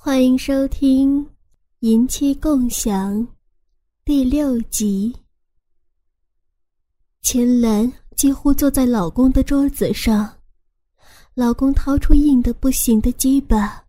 [0.00, 1.26] 欢迎收听
[1.80, 3.16] 《银妻共享》
[4.04, 5.12] 第六集。
[7.20, 10.32] 秦岚几乎坐在老公的桌子上，
[11.34, 13.84] 老公掏出硬的不行的鸡巴，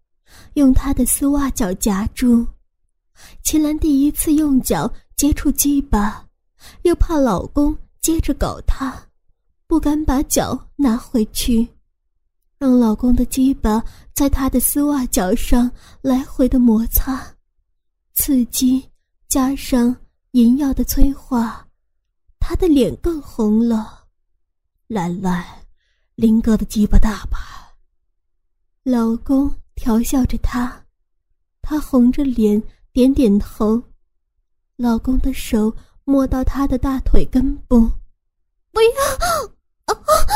[0.56, 2.44] 用他的丝袜脚夹住。
[3.44, 6.28] 秦岚第一次用脚接触鸡巴，
[6.82, 9.00] 又怕老公接着搞她，
[9.68, 11.68] 不敢把脚拿回去。
[12.60, 13.82] 让老公的鸡巴
[14.14, 15.72] 在她的丝袜脚上
[16.02, 17.26] 来回的摩擦，
[18.14, 18.86] 刺激
[19.30, 19.96] 加上
[20.32, 21.66] 淫药的催化，
[22.38, 24.04] 她的脸更红了。
[24.88, 25.46] 兰兰，
[26.16, 27.78] 林哥的鸡巴大吧？
[28.84, 30.84] 老公调笑着她，
[31.62, 33.82] 她红着脸点点头。
[34.76, 37.90] 老公的手摸到她的大腿根部，
[38.72, 39.46] 不要！
[39.86, 40.36] 啊啊啊！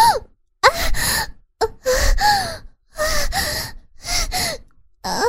[5.02, 5.22] 啊！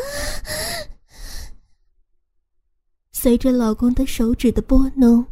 [3.13, 5.27] 随着老公的手指的拨弄，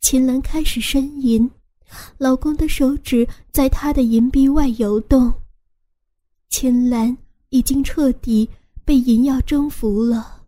[0.00, 1.50] 秦岚开始呻吟。
[2.18, 5.32] 老公的手指在她的银臂外游动。
[6.48, 7.16] 秦岚
[7.50, 8.48] 已经彻底
[8.84, 10.42] 被银药征服了，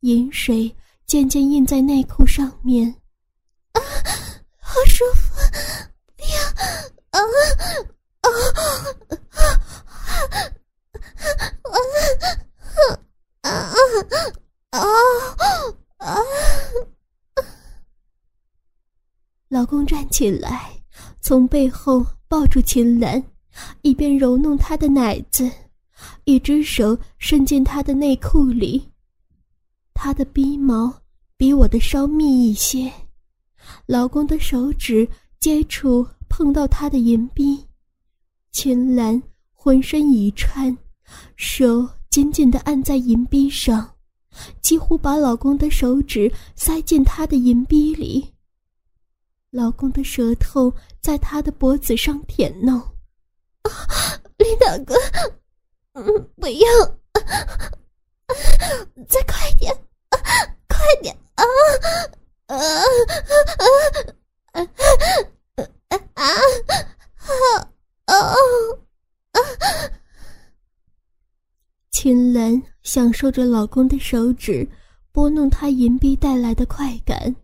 [0.00, 0.74] 银水
[1.06, 2.88] 渐渐印在内裤上面。
[3.72, 3.80] 啊，
[4.58, 5.34] 好舒服！
[7.10, 7.20] 啊啊
[8.20, 9.55] 啊！
[19.48, 20.82] 老公站起来，
[21.20, 23.24] 从背后抱住秦岚，
[23.82, 25.50] 一边揉弄她的奶子，
[26.24, 28.92] 一只手伸进她的内裤里。
[29.94, 31.02] 她的逼毛
[31.36, 32.92] 比我的稍密一些，
[33.86, 37.66] 老公的手指接触碰到她的银逼，
[38.52, 39.22] 秦岚
[39.66, 40.78] 浑身一颤。
[41.34, 43.96] 手紧紧地按在银币上，
[44.62, 48.32] 几乎把老公的手指塞进他的银币里。
[49.50, 53.72] 老公的舌头在他的脖子上舔弄，啊，
[54.36, 54.94] 李大哥，
[55.94, 56.04] 嗯，
[56.36, 56.68] 不要，
[59.08, 59.76] 再快点，
[60.68, 61.42] 快点啊，
[62.46, 62.62] 啊啊
[64.52, 64.62] 啊
[66.14, 66.24] 啊
[68.06, 68.36] 啊啊！
[72.82, 74.68] 享受着老公的手指
[75.12, 77.34] 拨弄她银币带来的快感，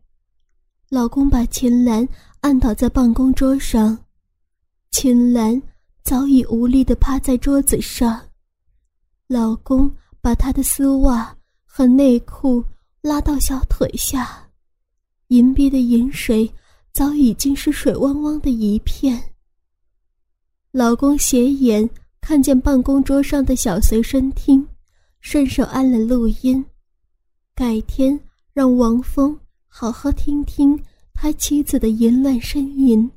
[0.89, 2.07] 老公把秦岚
[2.41, 3.97] 按倒在办公桌上，
[4.91, 5.61] 秦岚
[6.03, 8.21] 早已无力地趴在桌子上，
[9.27, 9.91] 老公
[10.21, 11.35] 把她的丝袜
[11.65, 12.63] 和内裤
[13.01, 14.49] 拉到小腿下，
[15.29, 16.53] 银币的饮水
[16.93, 19.23] 早已经是水汪汪的一片。
[20.73, 21.89] 老公斜眼。
[22.25, 24.65] 看见办公桌上的小随身听，
[25.23, 26.63] 顺手按了录音。
[27.55, 28.19] 改天
[28.53, 30.79] 让王峰好好听听
[31.15, 33.11] 他妻子的淫乱呻吟。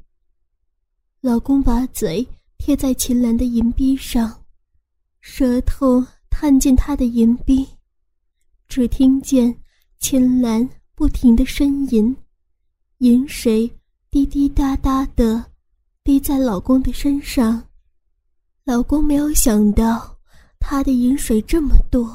[1.20, 2.26] 老公把嘴
[2.58, 4.46] 贴在秦岚的银币上，
[5.20, 7.68] 舌头探进她的银币，
[8.68, 9.54] 只听见
[10.00, 12.16] 秦岚不停的呻吟，
[13.00, 13.70] 银水
[14.12, 15.44] 滴滴答答的
[16.04, 17.62] 滴在老公的身上。
[18.64, 20.15] 老公没有想到，
[20.68, 22.12] 他的饮水这么多。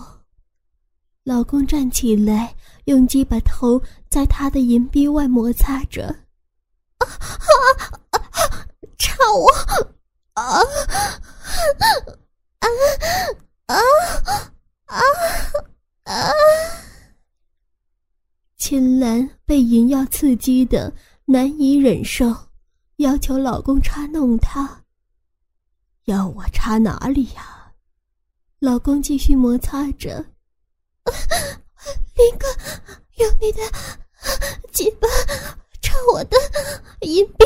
[1.23, 2.53] 老公站起来，
[2.87, 6.09] 用鸡把头在他的银币外摩擦着，
[6.99, 8.67] 啊啊啊！
[8.99, 9.49] 插我！
[10.33, 10.43] 啊
[12.59, 12.67] 啊
[13.67, 13.77] 啊
[14.87, 14.99] 啊
[16.03, 16.33] 啊！
[18.57, 20.93] 秦岚被银药刺激的
[21.25, 22.35] 难以忍受，
[22.97, 24.83] 要求老公插弄她。
[26.07, 27.60] 要我插哪里呀？
[28.61, 30.25] 老公继续摩擦着。
[32.15, 32.47] 林哥，
[33.17, 33.59] 用你的
[34.71, 35.09] 鸡巴
[35.81, 36.37] 插我的
[37.01, 37.45] 银币，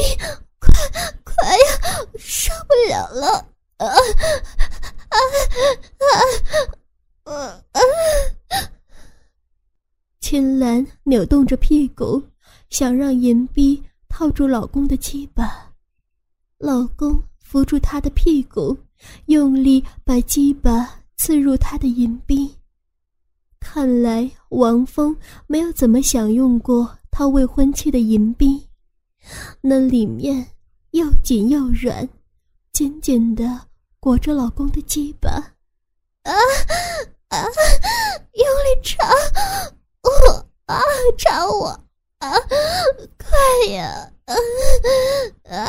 [0.58, 0.74] 快
[1.22, 3.28] 快呀，受不了了！
[3.76, 5.16] 啊啊
[7.22, 7.80] 啊啊啊！
[10.20, 12.20] 青兰扭动着屁股，
[12.70, 15.72] 想让银币套住老公的鸡巴。
[16.58, 17.22] 老公。
[17.46, 18.76] 扶住他的屁股，
[19.26, 22.56] 用力把鸡巴刺入他的银币。
[23.60, 25.16] 看来王峰
[25.46, 28.68] 没有怎么享用过他未婚妻的银币，
[29.60, 30.46] 那里面
[30.90, 32.08] 又紧又软，
[32.72, 33.68] 紧紧的
[33.98, 35.30] 裹着老公的鸡巴。
[36.24, 36.32] 啊
[37.28, 37.44] 啊！
[38.32, 39.06] 用力插
[40.02, 40.80] 我啊！
[41.18, 41.66] 插我
[42.18, 42.32] 啊！
[43.18, 44.12] 快呀！
[44.24, 44.34] 啊
[45.44, 45.68] 啊！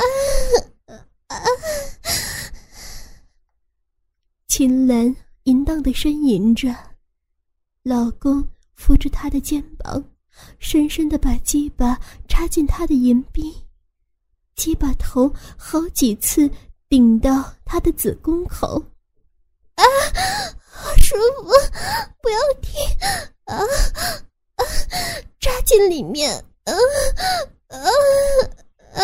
[1.27, 1.41] 啊！
[4.47, 6.75] 秦岚淫荡的呻吟着，
[7.81, 8.45] 老公
[8.75, 10.03] 扶着她的肩膀，
[10.59, 11.97] 深深的把鸡巴
[12.27, 13.55] 插进她的银币，
[14.57, 16.51] 鸡巴头好几次
[16.89, 18.83] 顶到她的子宫口。
[19.75, 19.83] 啊，
[20.59, 21.49] 好舒服，
[22.21, 22.73] 不要停！
[23.45, 23.55] 啊
[24.55, 24.61] 啊，
[25.39, 26.29] 扎进里面！
[26.65, 26.73] 啊
[27.69, 27.77] 啊
[28.89, 29.01] 啊啊！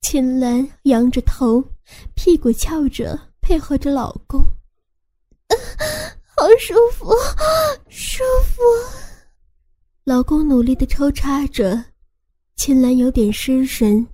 [0.00, 1.62] 秦岚仰着头，
[2.18, 4.42] 屁股翘着，配合着老公。
[6.36, 7.14] 好舒服，
[7.88, 8.60] 舒服！
[10.02, 11.80] 老公努力的抽插着，
[12.56, 14.04] 秦岚有点失神。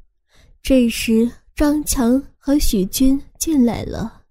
[0.62, 1.28] 这时。
[1.56, 4.22] 张强和许军进来了，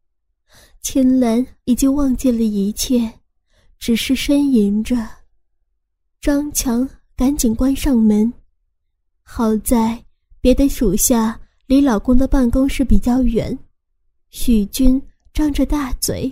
[0.82, 3.10] 秦岚已经忘记了一切，
[3.80, 4.98] 只是呻吟着。
[6.20, 8.34] 张强赶紧关上门，
[9.22, 10.04] 好在
[10.42, 11.40] 别的属下
[11.74, 13.58] 离老公的办公室比较远。
[14.30, 15.02] 许军
[15.34, 16.32] 张着大嘴，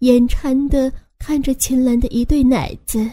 [0.00, 3.10] 眼馋的看着秦岚的一对奶子。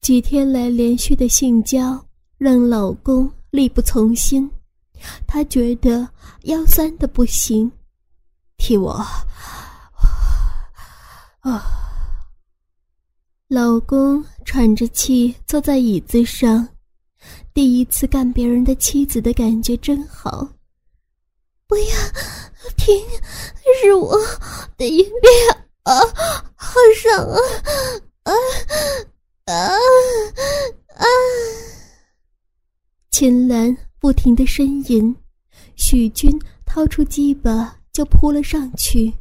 [0.00, 2.04] 几天来连续的性交
[2.36, 4.50] 让老公力不从心。
[5.24, 6.08] 他觉得
[6.42, 7.70] 腰酸的不行，
[8.56, 8.90] 替我
[11.38, 11.62] 啊！
[13.46, 16.68] 老公喘着气坐在椅子上，
[17.52, 20.48] 第一次干别人的妻子的感觉真好。
[21.66, 21.84] 不要
[22.76, 22.96] 停，
[23.82, 24.18] 是我
[24.76, 25.28] 的银币
[25.82, 25.94] 啊，
[26.54, 27.38] 好爽啊
[28.24, 28.32] 啊
[29.44, 29.54] 啊
[30.94, 31.04] 啊！
[33.10, 33.76] 秦岚。
[34.00, 35.12] 不停的呻吟，
[35.74, 36.30] 许军
[36.64, 39.12] 掏出鸡巴就扑了上去。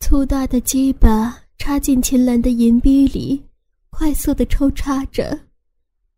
[0.00, 3.44] 粗大的鸡巴插进秦岚的银逼里，
[3.90, 5.38] 快速的抽插着。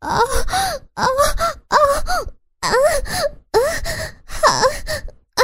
[0.01, 0.21] 啊啊
[0.95, 1.05] 啊
[1.69, 1.77] 啊
[2.59, 2.69] 啊
[3.53, 3.59] 啊
[5.35, 5.43] 啊！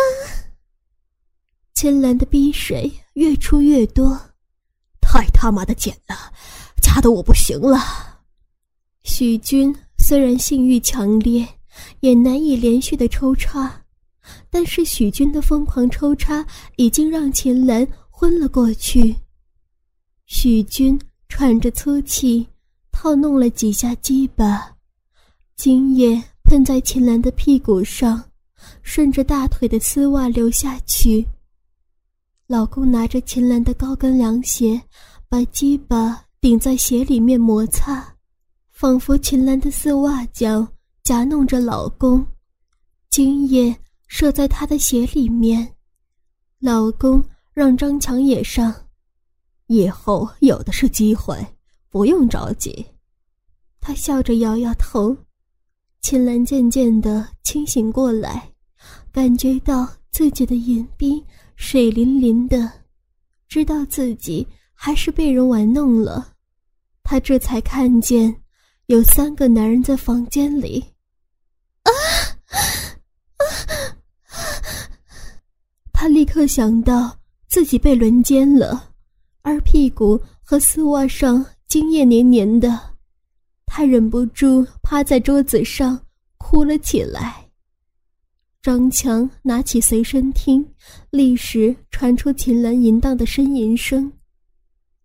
[1.72, 4.20] 秦岚的逼水越出越多，
[5.00, 6.32] 太他妈的紧了，
[6.82, 7.78] 夹得我不行了。
[9.04, 11.46] 许军虽然性欲强烈。
[12.00, 13.84] 也难以连续的抽插，
[14.48, 16.42] 但是许军的疯狂抽插
[16.76, 19.14] 已经让秦岚昏了过去。
[20.24, 20.98] 许军
[21.28, 22.48] 喘着粗气，
[22.98, 24.74] 套弄了几下鸡巴，
[25.54, 28.24] 精液喷在秦岚的屁股上，
[28.80, 31.24] 顺着大腿的丝袜流下去。
[32.46, 34.80] 老公拿着秦岚的高跟凉鞋，
[35.28, 38.02] 把鸡巴顶在鞋里面摩擦，
[38.72, 40.66] 仿佛秦岚的丝袜脚。
[41.04, 42.26] 夹弄着老公，
[43.10, 43.76] 精液
[44.08, 45.74] 射在他的鞋里面。
[46.58, 47.22] 老公
[47.52, 48.74] 让张强也上，
[49.66, 51.46] 以后有的是机会，
[51.96, 52.84] 不用着急。
[53.80, 55.16] 他笑着摇摇头。
[56.02, 58.52] 秦岚渐渐的清醒过来，
[59.10, 61.24] 感觉到自己的眼壁
[61.56, 62.70] 水淋淋的，
[63.48, 66.34] 知道自己还是被人玩弄了。
[67.02, 68.42] 他这才看见，
[68.88, 70.84] 有三个男人在房间里。
[75.94, 78.90] 他立刻想到自己被轮奸了，
[79.40, 82.96] 而屁股和丝袜上精液黏黏的，
[83.66, 86.00] 他忍不住趴在桌子上
[86.38, 87.48] 哭了起来。
[88.62, 90.66] 张强拿起随身听，
[91.10, 94.12] 立时传出秦岚淫荡的呻吟声：“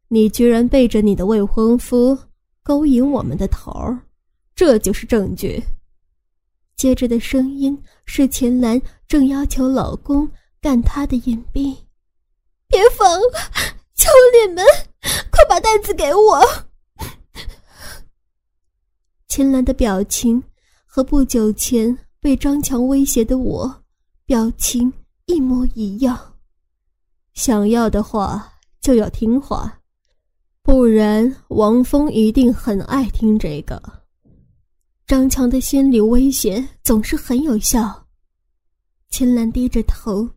[0.09, 2.17] 你居然背着你的未婚夫
[2.63, 3.99] 勾引我们的头儿，
[4.55, 5.63] 这就是证据。”
[6.75, 10.29] 接着的声音是秦岚正要求老公。
[10.63, 11.75] 干他的隐蔽，
[12.67, 13.49] 别放了！
[13.95, 14.63] 求你们，
[15.51, 16.41] 把袋子给我！
[19.27, 20.41] 秦岚的表情
[20.85, 23.83] 和不久前被张强威胁的我
[24.25, 24.93] 表情
[25.25, 26.17] 一模一样。
[27.33, 29.77] 想要的话就要听话，
[30.63, 33.81] 不然王峰一定很爱听这个。
[35.05, 38.07] 张强的心理威胁总是很有效。
[39.09, 40.29] 秦岚低着头。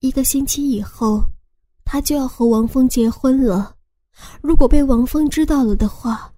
[0.00, 1.24] 一个星期以后，
[1.86, 3.75] 他就要和王峰结婚了。
[4.40, 6.32] 如果被王峰知道了的话，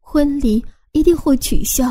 [0.00, 1.88] 婚礼一定会取消，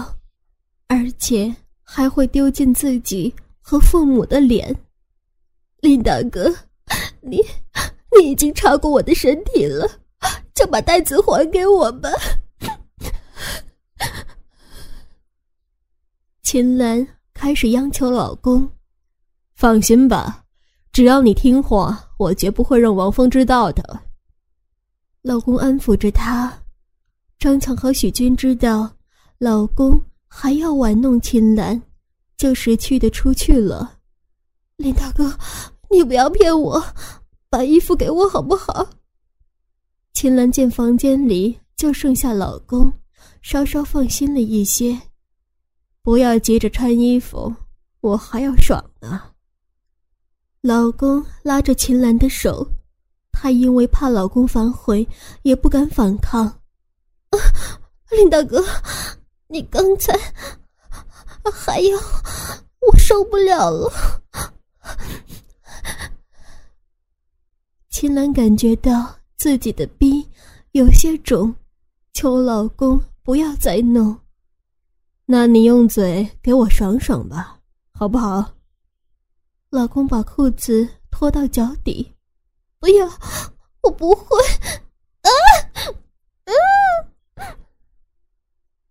[0.87, 4.75] 而且还会丢尽自己和父母的脸。
[5.81, 6.53] 林大哥，
[7.21, 7.37] 你
[8.17, 9.87] 你已经超过我的身体了，
[10.53, 12.09] 就把袋子还给我吧。
[16.43, 18.69] 秦岚开始央求老公
[19.55, 20.43] ：“放心吧。”
[20.93, 23.99] 只要你听话，我绝不会让王峰知道的。
[25.21, 26.51] 老公安抚着她。
[27.37, 28.91] 张强和许军知道
[29.39, 31.81] 老公还要玩弄秦岚，
[32.37, 33.99] 就识趣的出去了。
[34.77, 35.37] 林大哥，
[35.89, 36.83] 你不要骗我，
[37.49, 38.89] 把衣服给我好不好？
[40.13, 42.91] 秦岚见房间里就剩下老公，
[43.41, 44.99] 稍稍放心了一些。
[46.03, 47.53] 不要急着穿衣服，
[48.01, 49.21] 我还要爽呢。
[50.61, 52.67] 老公拉着秦岚的手，
[53.31, 55.07] 她因为怕老公反悔，
[55.43, 56.61] 也不敢反抗。
[58.11, 58.63] 林大哥，
[59.47, 60.13] 你刚才
[61.51, 61.97] 还要，
[62.81, 63.91] 我受不了了。
[67.89, 70.27] 秦岚感觉到自己的逼
[70.71, 71.55] 有些肿，
[72.13, 74.19] 求老公不要再弄。
[75.25, 77.59] 那你用嘴给我爽爽吧，
[77.93, 78.53] 好不好？
[79.69, 82.13] 老公把裤子脱到脚底，
[82.81, 83.07] 不要，
[83.83, 84.37] 我不会。
[85.21, 85.29] 啊，
[86.45, 86.53] 嗯。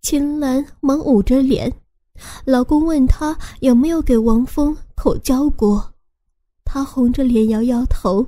[0.00, 1.70] 秦岚忙捂着脸，
[2.44, 5.92] 老公问她有没有给王峰口交过，
[6.64, 8.24] 她红着脸摇摇头。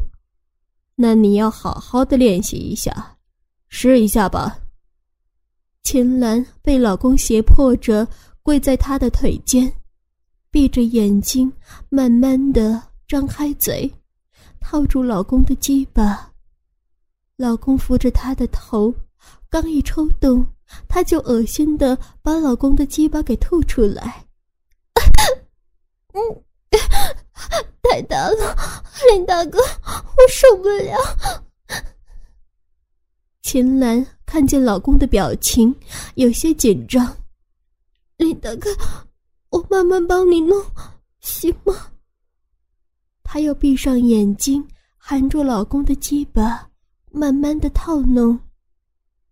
[0.97, 3.17] 那你要好好的练习一下，
[3.69, 4.59] 试一下吧。
[5.85, 8.07] 秦岚被老公胁迫着
[8.43, 9.73] 跪在他的腿间。
[10.51, 11.53] 闭着眼睛，
[11.89, 13.91] 慢慢的张开嘴，
[14.63, 16.33] 套住老公的鸡巴。
[17.37, 18.95] 老公扶着她的头，
[19.51, 20.47] 刚一抽动，
[20.89, 24.25] 他就恶心的把老公的鸡巴给吐出来。
[26.15, 26.43] 嗯，
[27.83, 28.57] 太大了，
[29.11, 30.97] 林大哥，我受不了。
[33.43, 35.75] 秦岚看见老公的表情，
[36.15, 37.17] 有些紧张。
[38.17, 38.71] 林大哥。
[39.51, 40.65] 我慢慢帮你弄，
[41.21, 41.92] 行吗？
[43.33, 44.63] 她又闭上眼睛，
[44.99, 46.69] 含住老公的鸡巴，
[47.11, 48.39] 慢慢的套弄。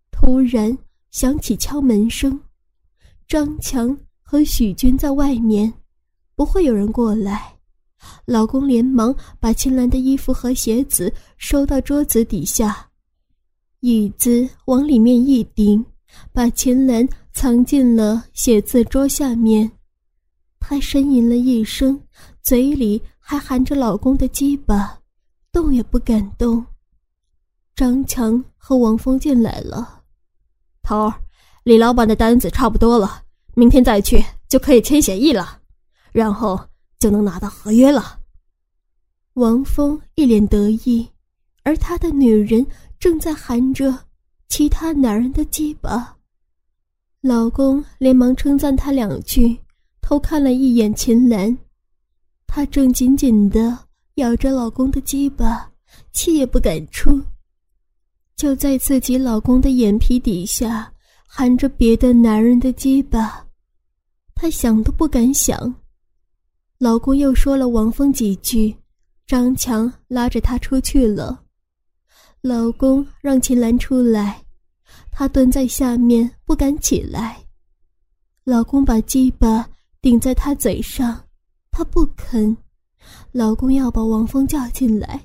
[0.09, 0.75] 突然
[1.11, 2.39] 响起敲门声，
[3.27, 5.71] 张强和许军在外面，
[6.33, 7.53] 不会有人过来。
[8.25, 12.89] 老公连忙把秦岚的衣服和鞋子收到桌子底下，
[13.81, 15.85] 椅子往里面一顶，
[16.33, 19.71] 把秦岚藏进了写字桌下面。
[20.59, 22.01] 她呻吟了一声，
[22.43, 24.99] 嘴里还含着老公的鸡巴，
[25.51, 26.65] 动也不敢动。
[27.75, 30.01] 张强和王峰进来了，
[30.81, 31.13] 头儿，
[31.63, 35.59] 李老板的单子差不多了，明天再去就可以签协议了，
[36.11, 36.59] 然后
[36.99, 38.19] 就能拿到合约了。
[39.35, 41.07] 王峰一脸得意，
[41.63, 42.65] 而他的女人
[42.99, 43.97] 正在含着
[44.49, 46.17] 其他男人的鸡巴。
[47.21, 49.59] 老公连忙称赞他两句。
[50.01, 51.57] 偷看了一眼秦岚，
[52.53, 53.79] 她正紧紧的
[54.15, 55.71] 咬着老公的鸡巴，
[56.11, 57.17] 气也不敢出。
[58.35, 60.91] 就在自己老公的眼皮底下
[61.25, 63.47] 含着别的男人的鸡巴，
[64.35, 65.73] 她想都不敢想。
[66.77, 68.75] 老公又说了王峰几句，
[69.25, 71.41] 张强拉着她出去了。
[72.41, 74.43] 老公让秦岚出来，
[75.09, 77.41] 她蹲在下面不敢起来。
[78.43, 79.65] 老公把鸡巴。
[80.01, 81.23] 顶在她嘴上，
[81.71, 82.55] 她不肯。
[83.31, 85.19] 老公要把王峰叫进来，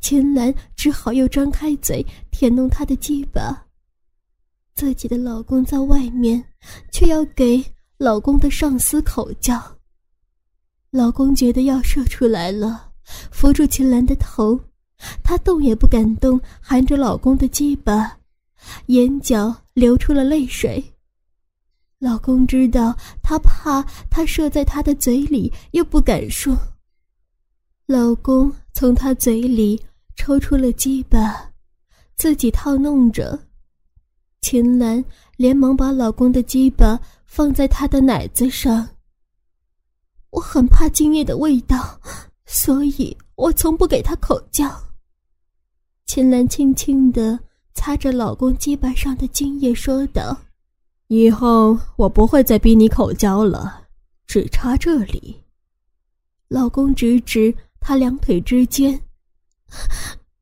[0.00, 3.66] 秦岚只好又张开嘴舔弄他的鸡巴。
[4.74, 6.42] 自己的老公在外面，
[6.92, 7.62] 却要给
[7.98, 9.60] 老公的上司口交。
[10.90, 12.92] 老公觉得要射出来了，
[13.30, 14.58] 扶住秦岚的头，
[15.22, 18.18] 他动也不敢动，含着老公的鸡巴，
[18.86, 20.82] 眼角流出了泪水。
[22.00, 26.56] 老公知道他怕他射在他的嘴里，又不敢说。
[27.86, 29.78] 老公从他嘴里
[30.16, 31.52] 抽出了鸡巴，
[32.16, 33.38] 自己套弄着。
[34.40, 35.04] 秦岚
[35.36, 38.88] 连忙把老公的鸡巴放在他的奶子上。
[40.30, 42.00] 我很怕精液的味道，
[42.46, 44.66] 所以我从不给他口交。
[46.06, 47.38] 秦岚轻轻地
[47.74, 50.34] 擦着老公鸡巴上的精液，说道。
[51.12, 53.82] 以后我不会再逼你口交了，
[54.28, 55.42] 只差这里。
[56.46, 58.92] 老公指指他两腿之间，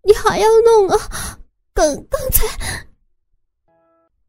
[0.04, 1.38] 你还要弄啊？
[1.72, 2.87] 刚刚才，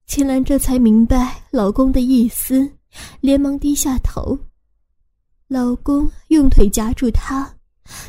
[0.05, 2.71] 秦岚这才明白老公的意思，
[3.19, 4.39] 连忙低下头。
[5.49, 7.53] 老公用腿夹住她，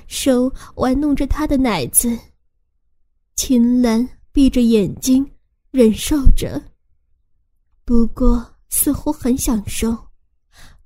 [0.07, 2.17] 手玩弄着她的奶子。
[3.35, 5.29] 秦岚闭着眼睛，
[5.73, 6.63] 忍受着。
[7.91, 9.99] 不过，似乎很享受，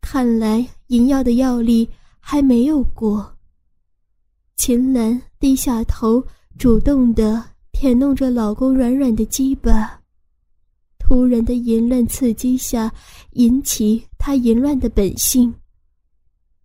[0.01, 1.87] 看来银药的药力
[2.19, 3.37] 还没有过。
[4.57, 6.25] 秦岚低下头，
[6.59, 10.01] 主动的舔弄着老公软软的鸡巴。
[10.99, 12.91] 突然的淫乱刺激下，
[13.33, 15.55] 引起她淫乱的本性，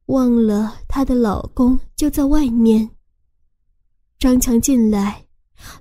[0.06, 2.90] 忘了她的老公就在外面，
[4.18, 5.22] 张强进来，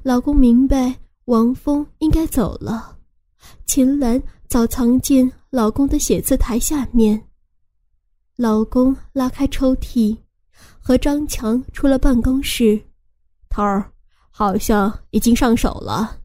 [0.03, 2.97] 老公明白王峰应该走了。
[3.67, 7.23] 秦岚早藏进老公的写字台下面。
[8.35, 10.17] 老公拉开抽屉，
[10.81, 12.81] 和张强出了办公室。
[13.51, 13.93] 头儿，
[14.31, 16.19] 好像已经上手了。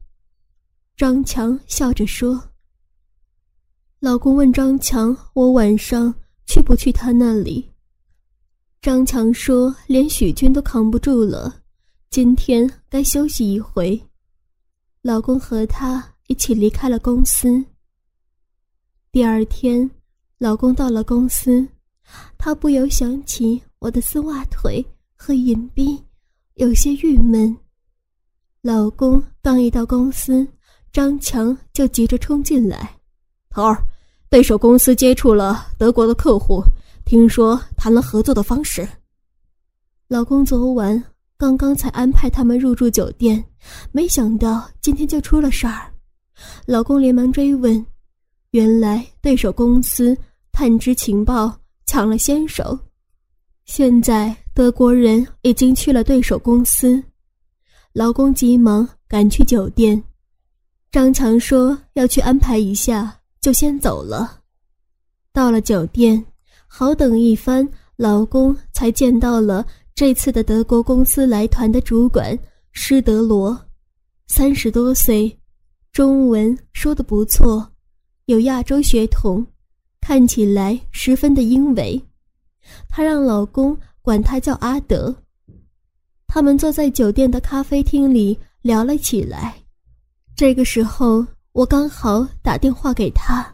[0.96, 2.42] 张强笑着说。
[4.00, 6.14] 老公问张强：“我晚上
[6.46, 7.70] 去不去他那里？”
[8.80, 11.62] 张强说：“连许军都扛不住了，
[12.08, 14.00] 今天该休息一回。”
[15.02, 17.62] 老公和他一起离开了公司。
[19.14, 19.88] 第二天，
[20.38, 21.64] 老公到了公司，
[22.36, 26.02] 他不由想起我的丝袜腿和银币，
[26.54, 27.56] 有些郁闷。
[28.60, 30.44] 老公刚一到公司，
[30.92, 32.90] 张强就急着冲进来
[33.50, 33.80] ：“头儿，
[34.28, 36.60] 对手公司接触了德国的客户。”
[37.06, 38.84] 听说谈了合作的方式。
[40.08, 41.00] 老公昨晚
[41.36, 43.44] 刚刚才安排他们入住酒店，
[43.92, 45.92] 没想到今天就出了事儿。
[46.66, 47.86] 老公连忙追问，
[48.54, 50.16] 原来对手公司
[50.52, 51.52] 探知情报，
[51.86, 52.78] 抢了先手。
[53.64, 57.02] 现在德国人已经去了对手公司，
[57.92, 60.00] 老公急忙赶去酒店。
[60.92, 64.40] 张强说要去安排一下，就先走了。
[65.32, 66.24] 到了酒店。
[66.68, 72.38] 好等一番，老公才见到了这次的德国公司来团的主管
[72.70, 73.56] 施德罗，
[74.28, 75.36] 三十多岁，
[75.90, 77.68] 中文说的不错，
[78.26, 79.46] 有亚洲血统，
[80.00, 82.02] 看起来十分的英伟。
[82.88, 85.14] 她让老公管他叫阿德。
[86.26, 89.54] 他们坐在酒店的咖啡厅里聊了起来。
[90.34, 93.46] 这个时候，我刚好打电话给他。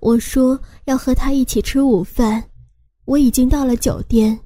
[0.00, 2.42] 我说要和他一起吃午饭，
[3.04, 4.40] 我已经到了酒店。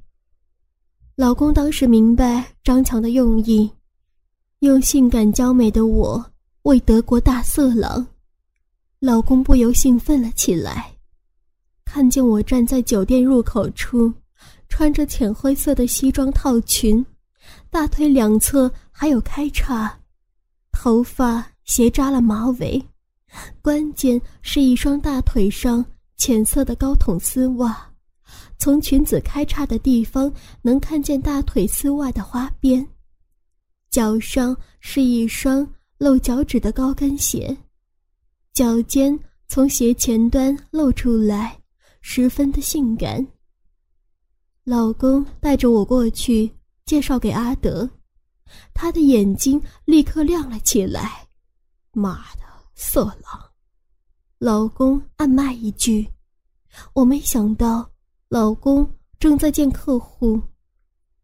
[1.15, 3.71] 老公当时明白张强的用意，
[4.59, 6.23] 用性感娇美的我
[6.63, 8.07] 为德国大色狼。
[9.01, 10.91] 老公不由兴奋了起来，
[11.85, 14.11] 看见我站在酒店入口处，
[14.69, 17.05] 穿着浅灰色的西装套裙，
[17.69, 19.99] 大腿两侧还有开叉，
[20.73, 22.83] 头发斜扎了马尾。
[23.61, 25.85] 关键是一双大腿上
[26.17, 27.77] 浅色的高筒丝袜，
[28.57, 30.33] 从裙子开叉的地方
[30.63, 32.87] 能看见大腿丝袜的花边。
[33.91, 37.55] 脚上是一双露脚趾的高跟鞋，
[38.57, 41.61] 脚尖从鞋前端露出来，
[42.01, 43.27] 十分的性感。
[44.65, 46.51] 老公带着我过去
[46.87, 47.87] 介绍给阿德，
[48.73, 51.29] 他的眼睛立刻亮了起来，
[51.93, 52.41] 妈的！
[52.75, 53.53] 色狼，
[54.39, 56.09] 老公暗骂一句。
[56.95, 57.87] 我没想到
[58.31, 60.41] 老公正在见客户，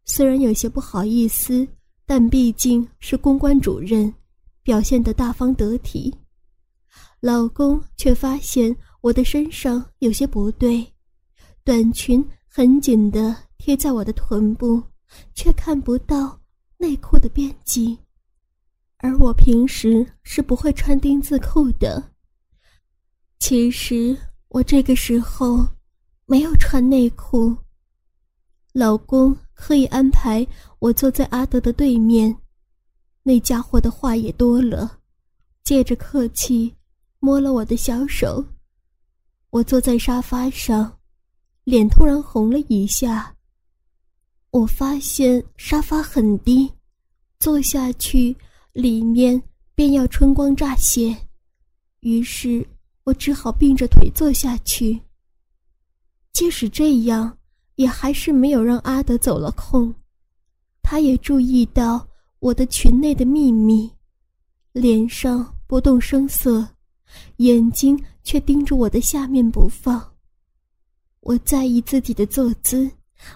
[0.05, 1.67] 虽然有些不好意思，
[2.05, 4.13] 但毕竟是公关主任，
[4.61, 6.15] 表现得大方得体。
[7.23, 10.85] 老公却发现我的身上有些不对，
[11.63, 14.83] 短裙很紧的贴在我的臀部，
[15.33, 16.37] 却看不到
[16.75, 17.97] 内裤的边际。
[18.97, 22.11] 而我平时是不会穿丁字裤的。
[23.39, 24.17] 其实
[24.49, 25.65] 我这个时候
[26.25, 27.55] 没有穿内裤。
[28.73, 30.45] 老公刻意安排
[30.77, 32.35] 我坐在阿德的对面，
[33.21, 34.99] 那家伙的话也多了，
[35.63, 36.75] 借着客气
[37.23, 38.43] 摸了我的小手。
[39.49, 40.99] 我坐在沙发上，
[41.63, 43.33] 脸突然红了一下。
[44.51, 46.69] 我发现沙发很低，
[47.39, 48.35] 坐下去。
[48.73, 49.41] 里面
[49.73, 51.15] 便要春光乍泄，
[52.01, 52.67] 于是
[53.03, 54.99] 我只好并着腿坐下去。
[56.33, 57.37] 即使这样，
[57.75, 59.93] 也还是没有让阿德走了空。
[60.81, 62.05] 他也注意到
[62.39, 63.89] 我的裙内的秘密，
[64.73, 66.67] 脸上不动声色，
[67.37, 70.01] 眼睛却盯着我的下面不放。
[71.21, 72.89] 我在意自己的坐姿，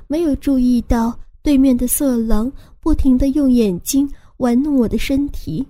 [0.08, 4.10] 没有注意到对面的色狼不停的用眼睛。
[4.38, 5.66] 玩弄我的身体。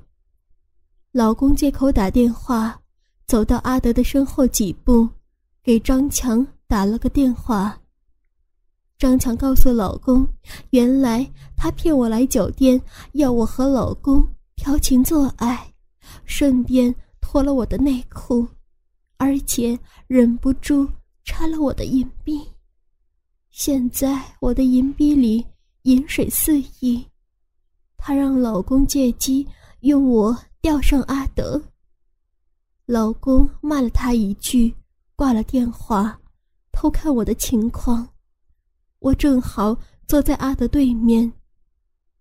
[1.13, 2.77] 老公借口打电话，
[3.25, 5.07] 走到阿德的身后几步，
[5.63, 7.79] 给张强打了个电话。
[8.99, 10.27] 张强告诉老公，
[10.71, 12.77] 原来他骗我来酒店，
[13.13, 14.21] 要我和老公
[14.57, 15.73] 调情做爱，
[16.25, 16.93] 顺便
[17.29, 18.47] 脱了我的内裤，
[19.17, 20.89] 而且忍不住
[21.25, 22.41] 插了我的银币。
[23.49, 25.45] 现在我的银币里
[25.81, 27.05] 饮水四溢。
[27.97, 29.45] 她让老公借机
[29.81, 31.61] 用我钓上阿德。
[32.85, 34.73] 老公骂了她一句，
[35.13, 36.17] 挂了电话，
[36.71, 38.07] 偷看我的情况。
[38.99, 41.29] 我正好坐在阿德对面，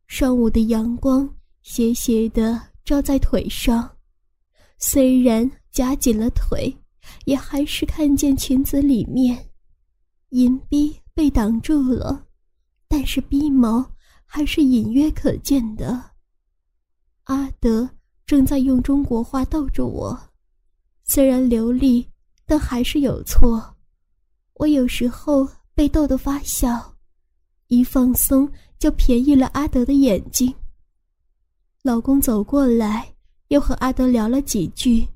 [0.09, 3.89] 上午的阳光斜斜地照在腿上，
[4.79, 6.77] 虽然夹紧了腿，
[7.25, 9.51] 也还是看见裙子里面
[10.31, 12.27] 银逼被挡住了，
[12.89, 13.85] 但是逼毛
[14.25, 16.11] 还是隐约可见的。
[17.25, 17.89] 阿德
[18.27, 20.19] 正在用中国话逗着我，
[21.05, 22.07] 虽然流利，
[22.45, 23.77] 但还是有错。
[24.55, 26.95] 我有时候被逗得发笑，
[27.69, 30.55] 一放松就便宜了阿德的眼睛。
[31.83, 33.16] 老公走过来，
[33.49, 35.07] 又和阿德聊了几句，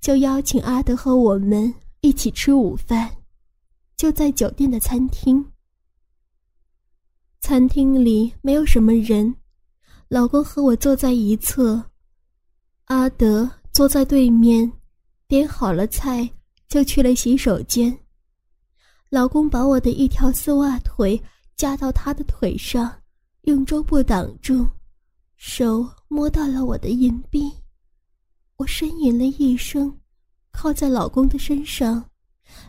[0.00, 3.10] 就邀请阿德和我们一起吃午饭，
[3.96, 5.44] 就在酒店的餐厅。
[7.40, 9.34] 餐厅里没有什么人，
[10.08, 11.82] 老公和我坐在一侧，
[12.86, 14.70] 阿德坐在对面，
[15.28, 16.28] 点好了菜
[16.66, 17.96] 就去了洗手间。
[19.08, 21.22] 老公把我的一条丝袜腿
[21.54, 22.92] 夹到他的腿上，
[23.42, 24.66] 用桌布挡住，
[25.36, 27.50] 手摸到了我的银币。
[28.58, 29.96] 我呻吟了一声，
[30.50, 32.04] 靠在老公的身上，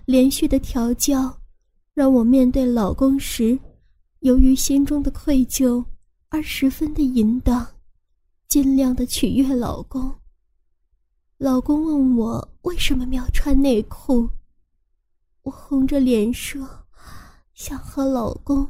[0.05, 1.35] 连续的调教，
[1.95, 3.57] 让我面对老公时，
[4.19, 5.83] 由于心中的愧疚
[6.29, 7.65] 而十分的淫荡，
[8.47, 10.13] 尽量的取悦老公。
[11.39, 14.29] 老公问我为什么没有穿内裤。
[15.41, 16.69] 我红着脸说
[17.55, 18.63] ：“想和老公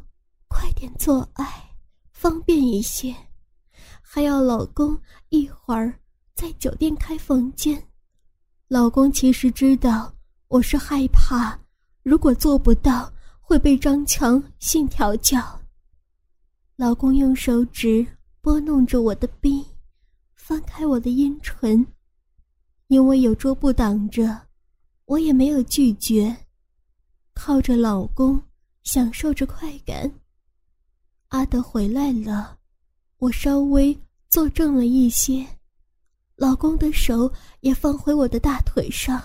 [0.47, 1.75] 快点做爱，
[2.11, 3.13] 方便一些，
[4.01, 5.99] 还要老公一会儿
[6.39, 7.85] 在酒店开房间。”
[8.69, 10.13] 老公其实知道
[10.47, 11.59] 我是害怕，
[12.01, 15.59] 如果做不到会被张强性调教。
[16.77, 18.07] 老公用手指
[18.39, 19.65] 拨弄着我的臂，
[20.33, 21.85] 翻开我的阴唇，
[22.87, 24.39] 因为有桌布挡着，
[25.03, 26.33] 我也没有拒绝。
[27.33, 28.41] 靠着老公，
[28.83, 30.09] 享受着快感。
[31.27, 32.57] 阿德回来了，
[33.17, 33.99] 我稍微
[34.29, 35.45] 坐正了一些，
[36.39, 39.21] 老公的手也放回我的大腿上。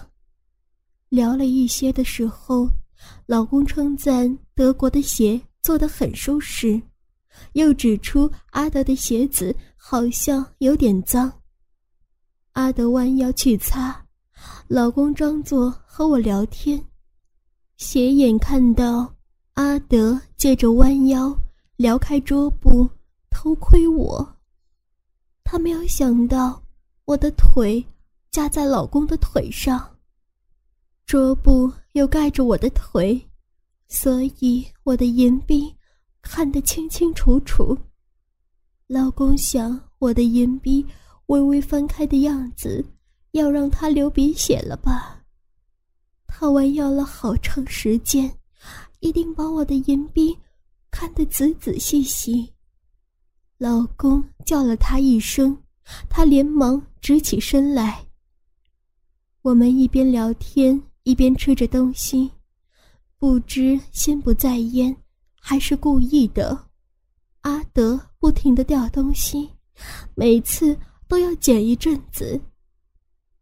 [1.09, 2.69] 聊了一些的时候，
[3.25, 6.83] 老公称赞德国的鞋做得很舒适，
[7.53, 11.33] 又指出阿德的鞋子好像有点脏。
[12.55, 14.05] 阿德弯腰去擦，
[14.67, 16.85] 老公装作和我聊天。
[17.77, 19.15] 斜眼看到
[19.53, 21.33] 阿德借着弯腰
[21.77, 22.91] 撩开桌布
[23.31, 24.37] 偷窥我，
[25.45, 26.61] 他没有想到
[27.07, 27.85] 我的腿
[28.31, 29.95] 夹在老公的腿上，
[31.05, 33.21] 桌布又盖着我的腿，
[33.89, 35.75] 所以我的银币
[36.23, 37.77] 看得清清楚楚。
[38.87, 40.85] 老公想我的银币
[41.27, 42.83] 微微翻开的样子，
[43.33, 45.23] 要让他流鼻血了吧？
[46.27, 48.35] 他弯腰了好长时间，
[49.01, 50.35] 一定把我的银币
[50.91, 52.51] 看得仔仔细细。
[53.59, 55.57] 老公叫了他一声，
[56.09, 58.07] 他连忙直起身来。
[59.43, 62.31] 我们一边聊天一边吃着东西，
[63.19, 64.97] 不知心不在焉，
[65.41, 66.67] 还是故意的。
[67.43, 69.51] 阿德不停的掉东西，
[70.15, 72.41] 每次都要捡一阵子。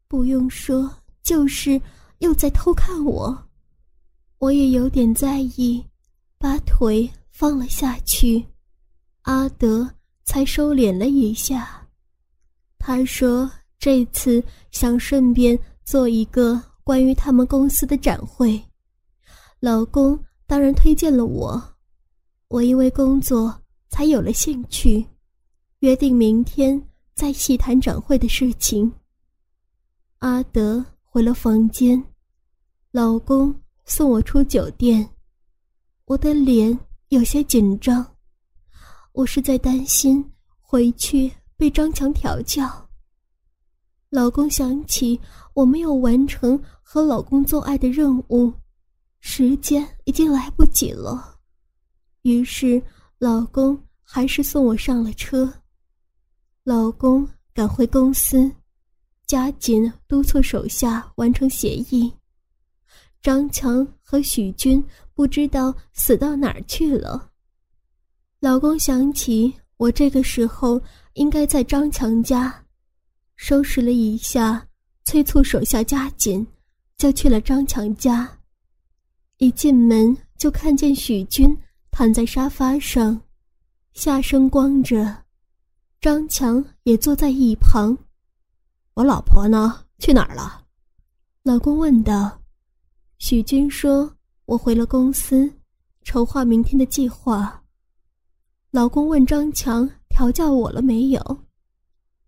[0.09, 0.91] 不用说，
[1.23, 1.81] 就是。
[2.23, 3.37] 又在偷看我，
[4.39, 5.85] 我也有点在意，
[6.39, 8.47] 把腿放了下去，
[9.23, 11.82] 阿德才收敛了一下。
[12.85, 14.43] 他说这次
[14.73, 18.61] 想顺便做一个关于他们公司的展会，
[19.61, 20.19] 老公
[20.49, 21.63] 当然推荐了我，
[22.49, 23.57] 我因为工作
[23.89, 25.07] 才有了兴趣，
[25.79, 26.83] 约定明天
[27.15, 28.93] 再细谈展会的事情。
[30.19, 32.03] 阿德回了房间。
[32.91, 35.09] 老公送我出酒店，
[36.07, 36.77] 我的脸
[37.11, 38.05] 有些紧张，
[39.13, 42.89] 我是在担心回去被张强调教。
[44.11, 45.19] 老公想起
[45.55, 48.53] 我没有完成和老公做爱的任务，
[49.21, 51.39] 时间已经来不及了，
[52.23, 52.83] 于是
[53.19, 55.51] 老公还是送我上了车。
[56.65, 58.51] 老公赶回公司，
[59.27, 62.13] 加紧督促手下完成协议。
[63.23, 64.85] 张强和许军
[65.15, 67.31] 不知道死到哪儿去了。
[68.41, 70.81] 老公想起我这个时候
[71.15, 72.65] 应该在张强家，
[73.37, 74.67] 收拾了一下，
[75.05, 76.47] 催促手下加紧，
[76.97, 78.39] 就去了张强家。
[79.39, 81.57] 一进门就看见许军
[81.91, 83.21] 躺在沙发上，
[83.93, 85.25] 下身光着，
[86.01, 87.97] 张强也坐在一旁。
[88.95, 89.85] 我老婆呢？
[89.99, 90.65] 去哪儿了？
[91.43, 92.41] 老公问道。
[93.19, 94.13] 许军说
[94.47, 95.49] ：“我回了公司，
[96.03, 97.63] 筹划明天的计划。”
[98.73, 101.39] 老公问张强调教我了没有？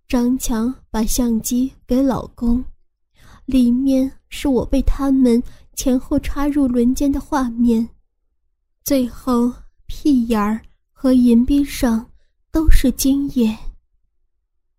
[0.09, 2.65] 张强把相机给老公，
[3.45, 5.41] 里面是我被他们
[5.75, 7.87] 前后插入轮奸的画面，
[8.85, 9.53] 最后
[9.85, 10.59] 屁眼儿
[10.93, 12.05] 和银币上
[12.51, 13.55] 都是精液。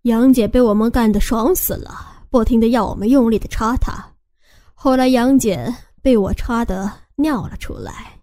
[0.02, 4.04] 杨姐被我们干得爽死了，不停的要我们用力的插她，
[4.74, 8.20] 后来杨姐被我插的尿了出来。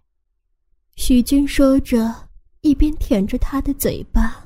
[0.95, 2.13] 许军说着，
[2.61, 4.42] 一边舔着她的嘴巴。